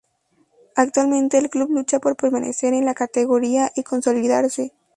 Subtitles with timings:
[0.75, 4.73] Actualmente el club lucha por permanecer en la categoría y consolidarse.